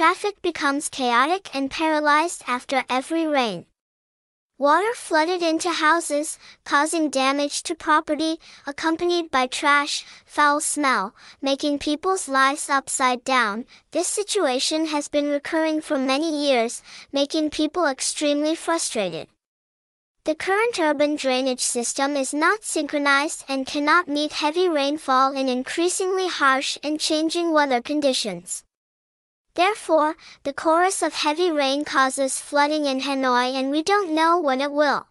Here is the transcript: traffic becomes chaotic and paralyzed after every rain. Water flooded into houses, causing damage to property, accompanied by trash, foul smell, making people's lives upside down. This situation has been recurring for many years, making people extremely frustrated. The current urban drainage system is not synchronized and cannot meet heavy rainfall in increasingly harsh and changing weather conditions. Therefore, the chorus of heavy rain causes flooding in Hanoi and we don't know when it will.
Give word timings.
traffic 0.00 0.40
becomes 0.40 0.88
chaotic 0.88 1.54
and 1.54 1.70
paralyzed 1.70 2.42
after 2.46 2.82
every 2.88 3.26
rain. 3.26 3.66
Water 4.56 4.94
flooded 4.94 5.42
into 5.42 5.68
houses, 5.68 6.38
causing 6.64 7.10
damage 7.10 7.62
to 7.64 7.74
property, 7.74 8.40
accompanied 8.66 9.30
by 9.30 9.46
trash, 9.46 10.06
foul 10.24 10.58
smell, 10.58 11.14
making 11.42 11.78
people's 11.78 12.30
lives 12.30 12.70
upside 12.70 13.22
down. 13.24 13.66
This 13.90 14.08
situation 14.08 14.86
has 14.86 15.08
been 15.08 15.28
recurring 15.28 15.82
for 15.82 15.98
many 15.98 16.48
years, 16.48 16.82
making 17.12 17.50
people 17.50 17.84
extremely 17.84 18.54
frustrated. 18.54 19.28
The 20.24 20.34
current 20.34 20.80
urban 20.80 21.16
drainage 21.16 21.60
system 21.60 22.16
is 22.16 22.32
not 22.32 22.64
synchronized 22.64 23.44
and 23.50 23.66
cannot 23.66 24.08
meet 24.08 24.32
heavy 24.32 24.66
rainfall 24.66 25.36
in 25.36 25.50
increasingly 25.50 26.28
harsh 26.28 26.78
and 26.82 26.98
changing 26.98 27.52
weather 27.52 27.82
conditions. 27.82 28.64
Therefore, 29.60 30.16
the 30.44 30.54
chorus 30.54 31.02
of 31.02 31.12
heavy 31.12 31.50
rain 31.50 31.84
causes 31.84 32.40
flooding 32.40 32.86
in 32.86 33.00
Hanoi 33.00 33.52
and 33.52 33.70
we 33.70 33.82
don't 33.82 34.14
know 34.14 34.40
when 34.40 34.62
it 34.62 34.72
will. 34.72 35.09